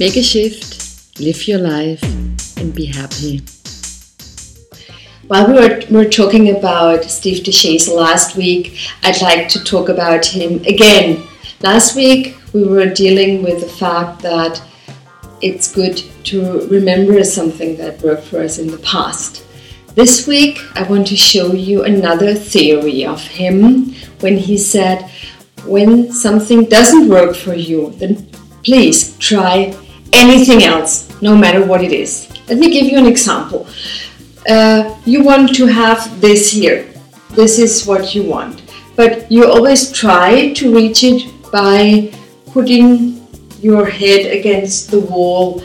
Make 0.00 0.16
a 0.16 0.22
shift, 0.22 1.20
live 1.20 1.46
your 1.46 1.58
life, 1.58 2.02
and 2.56 2.74
be 2.74 2.86
happy. 2.86 3.42
While 5.26 5.48
we 5.48 5.52
were, 5.52 5.82
were 5.90 6.08
talking 6.08 6.56
about 6.56 7.04
Steve 7.04 7.44
DeShazer 7.44 7.94
last 7.94 8.34
week, 8.34 8.78
I'd 9.02 9.20
like 9.20 9.46
to 9.50 9.62
talk 9.62 9.90
about 9.90 10.24
him 10.24 10.62
again. 10.64 11.22
Last 11.60 11.94
week, 11.96 12.38
we 12.54 12.66
were 12.66 12.86
dealing 12.86 13.42
with 13.42 13.60
the 13.60 13.68
fact 13.68 14.22
that 14.22 14.62
it's 15.42 15.70
good 15.70 16.02
to 16.24 16.66
remember 16.68 17.22
something 17.22 17.76
that 17.76 18.00
worked 18.00 18.24
for 18.24 18.40
us 18.40 18.56
in 18.56 18.68
the 18.68 18.78
past. 18.78 19.44
This 19.96 20.26
week, 20.26 20.60
I 20.76 20.84
want 20.84 21.08
to 21.08 21.16
show 21.16 21.52
you 21.52 21.84
another 21.84 22.32
theory 22.32 23.04
of 23.04 23.20
him 23.20 23.92
when 24.20 24.38
he 24.38 24.56
said, 24.56 25.10
When 25.66 26.10
something 26.10 26.64
doesn't 26.64 27.10
work 27.10 27.36
for 27.36 27.52
you, 27.52 27.90
then 27.98 28.26
please 28.62 29.18
try 29.18 29.76
anything 30.12 30.62
else, 30.62 31.10
no 31.20 31.36
matter 31.36 31.64
what 31.64 31.82
it 31.82 31.92
is. 31.92 32.28
Let 32.48 32.58
me 32.58 32.70
give 32.70 32.86
you 32.86 32.98
an 32.98 33.06
example. 33.06 33.66
Uh, 34.48 34.96
you 35.04 35.22
want 35.22 35.54
to 35.56 35.66
have 35.66 36.20
this 36.20 36.50
here, 36.50 36.92
this 37.30 37.58
is 37.58 37.86
what 37.86 38.14
you 38.14 38.24
want, 38.24 38.62
but 38.96 39.30
you 39.30 39.46
always 39.46 39.92
try 39.92 40.52
to 40.54 40.74
reach 40.74 41.04
it 41.04 41.22
by 41.52 42.12
putting 42.46 43.26
your 43.60 43.86
head 43.86 44.32
against 44.32 44.90
the 44.90 45.00
wall 45.00 45.62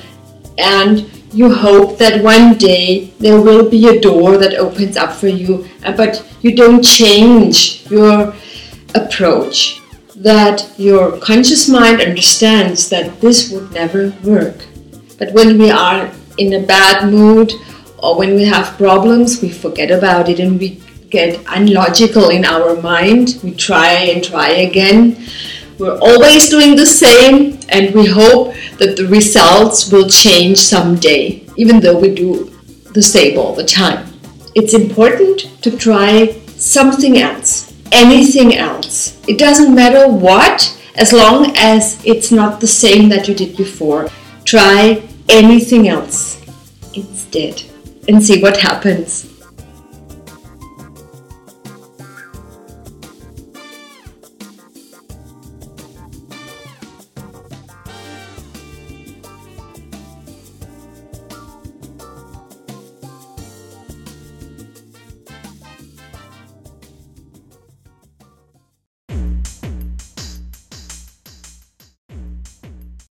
and 0.58 1.09
you 1.34 1.53
hope 1.53 1.98
that 1.98 2.23
one 2.23 2.58
day 2.58 3.12
there 3.20 3.41
will 3.41 3.70
be 3.70 3.88
a 3.89 4.00
door 4.00 4.38
that 4.38 4.53
opens 4.55 4.95
up 4.95 5.12
for 5.12 5.27
you, 5.27 5.67
uh, 5.84 5.91
but 5.91 6.25
you 6.41 6.55
don't 6.55 6.81
change 6.81 7.86
your 7.89 8.34
approach. 8.94 9.81
That 10.26 10.68
your 10.78 11.18
conscious 11.20 11.70
mind 11.70 12.02
understands 12.02 12.90
that 12.90 13.22
this 13.22 13.52
would 13.52 13.72
never 13.72 14.09
work. 14.23 14.66
But 15.20 15.34
when 15.34 15.59
we 15.59 15.70
are 15.70 16.12
in 16.40 16.54
a 16.54 16.66
bad 16.66 17.12
mood 17.12 17.54
or 18.00 18.17
when 18.17 18.34
we 18.34 18.45
have 18.45 18.76
problems, 18.76 19.40
we 19.44 19.50
forget 19.50 19.92
about 19.92 20.28
it 20.28 20.40
and 20.40 20.59
we 20.59 20.82
get 21.12 21.40
unlogical 21.48 22.30
in 22.30 22.44
our 22.44 22.82
mind. 22.82 23.40
We 23.44 23.54
try 23.54 23.92
and 23.92 24.23
try 24.23 24.50
again. 24.50 25.23
We're 25.78 26.00
always 26.00 26.50
doing 26.50 26.76
the 26.76 26.88
same 26.88 27.60
and 27.70 27.94
we 27.94 28.08
hope 28.08 28.56
that 28.80 28.95
the 28.98 29.08
results 29.08 29.92
will 29.92 30.10
change 30.10 30.58
someday, 30.58 31.45
even 31.56 31.82
though 31.82 32.00
we 32.00 32.16
do 32.16 32.50
the 32.94 33.02
same 33.04 33.38
all 33.38 33.54
the 33.54 33.64
time. 33.64 34.08
It's 34.56 34.73
important 34.73 35.62
to 35.62 35.78
try 35.78 36.42
something 36.58 37.20
else, 37.20 37.75
anything 37.91 38.55
else. 38.55 39.19
It 39.28 39.38
doesn't 39.38 39.73
matter 39.73 40.08
what, 40.08 40.78
as 40.95 41.11
long 41.14 41.55
as 41.58 42.03
it's 42.05 42.31
not 42.31 42.61
the 42.61 42.67
same 42.67 43.09
that 43.09 43.27
you 43.27 43.36
did 43.36 43.58
before. 43.58 44.09
Try 44.44 45.08
anything 45.30 45.88
else 45.88 46.42
instead 46.94 47.64
and 48.08 48.23
see 48.23 48.42
what 48.42 48.58
happens. 48.58 49.34